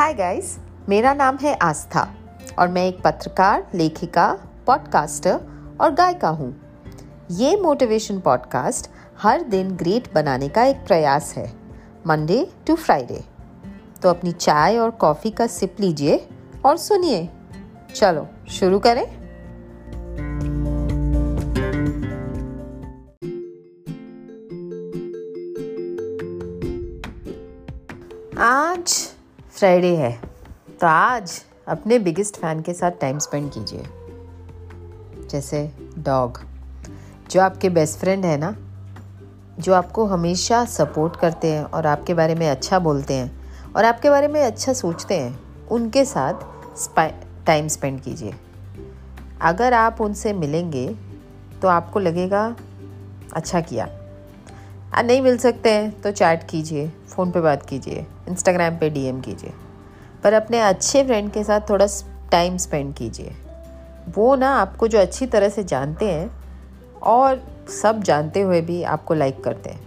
[0.00, 2.14] Hi guys मेरा नाम है आस्था
[2.58, 4.32] और मैं एक पत्रकार, लेखिका
[4.66, 5.40] पॉडकास्टर
[5.80, 6.48] और गायिका हूँ।
[7.30, 8.90] ये मोटिवेशन पॉडकास्ट
[9.22, 11.52] हर दिन ग्रेट बनाने का एक प्रयास है
[12.06, 13.24] मंडे टू फ्राइडे
[14.02, 16.28] तो अपनी चाय और कॉफ़ी का सिप लीजिए
[16.64, 17.28] और सुनिए।
[17.94, 19.06] चलो, शुरू करें।
[28.38, 29.10] आज
[29.60, 30.10] फ्राइडे है।
[30.80, 31.32] तो आज
[31.68, 33.82] अपने बिगेस्ट फ़ैन के साथ टाइम स्पेंड कीजिए।
[35.28, 36.40] जैसे डॉग
[37.30, 38.54] जो आपके बेस्ट फ्रेंड है ना,
[39.58, 43.30] जो आपको हमेशा सपोर्ट करते हैं और आपके बारे में अच्छा बोलते हैं
[43.76, 46.98] और आपके बारे में अच्छा सोचते हैं, उनके साथ
[47.46, 48.34] टाइम स्पेंड कीजिए।
[49.42, 50.88] अगर आप उनसे मिलेंगे
[51.62, 52.56] तो आपको लगेगा
[53.32, 53.88] अच्छा किया।
[54.96, 59.52] नहीं मिल सकते हैं तो चैट कीजिए, फ़ोन पे बात कीजिए इंस्टाग्राम पे डीएम कीजिए।
[60.22, 61.86] पर अपने अच्छे फ्रेंड के साथ थोड़ा
[62.32, 63.34] टाइम स्पेंड कीजिए।
[64.08, 66.30] वो ना आपको जो अच्छी तरह से जानते हैं,
[67.02, 67.40] और
[67.82, 69.80] सब जानते हुए भी आपको लाइक करते हैं।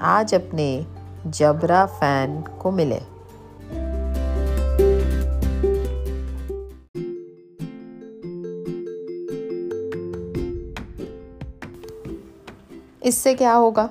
[0.00, 0.86] आज अपने
[1.26, 3.00] जबरा फ़ैन को मिले।
[13.02, 13.90] इससे क्या होगा?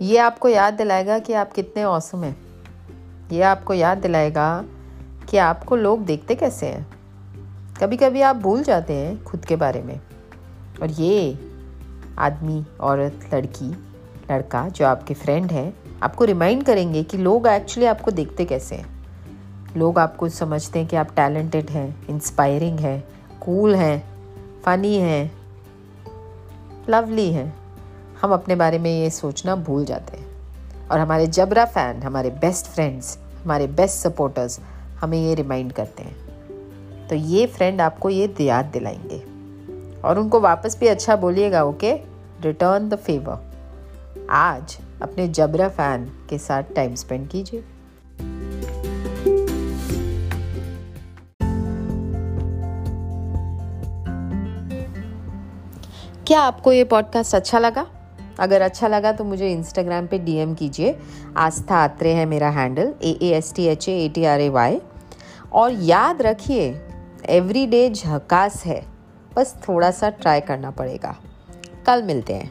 [0.00, 2.36] ये आपको याद दिलाएगा कि आप कितने औसम हैं।
[3.32, 4.64] ये आपको याद दिलाएगा
[5.30, 6.86] कि आपको लोग देखते कैसे हैं।
[7.80, 10.00] कभी कभी आप भूल जाते हैं खुद के बारे में।
[10.82, 11.38] और ये
[12.18, 13.70] आदमी, औरत, लड़की,
[14.30, 19.04] लड़का जो आपके फ्रेंड हैं, आपको रिमाइंड करेंगे कि लोग एक्चुअली आपको देखते कैसे हैं।
[19.76, 23.08] लोग आपको समझते हैं कि आप टैलेंटेड हैं इंस्पायरिंग हैं
[23.40, 24.12] कूल हैं
[24.62, 25.32] फ़नी हैं
[26.88, 27.61] लवली हैं।
[28.22, 30.26] हम अपने बारे में ये सोचना भूल जाते हैं।
[30.88, 34.60] और हमारे जबरा फ़ैन, हमारे बेस्ट फ्रेंड्स हमारे बेस्ट सपोर्टर्स
[35.00, 36.16] हमें ये रिमाइंड करते हैं।
[37.08, 39.18] तो ये फ्रेंड आपको ये याद दिलाएँगे।
[40.00, 41.92] और उनको वापस भी अच्छा बोलिएगा ओके
[42.40, 47.64] रिटर्न द फेवर आज अपने जबरा फ़ैन के साथ टाइम स्पेंड कीजिए।
[56.26, 57.86] क्या आपको ये पॉडकास्ट अच्छा लगा?
[58.40, 60.96] अगर अच्छा लगा तो मुझे इंस्टाग्राम पे डीएम कीजिए।
[61.36, 64.80] आस्था आत्रे है मेरा handle A A S T H A T R A Y
[65.52, 66.68] और याद रखिए
[67.28, 68.82] एवरी डे झकास है,
[69.36, 71.16] बस थोड़ा सा ट्राई करना पड़ेगा।
[71.86, 72.50] कल मिलते हैं।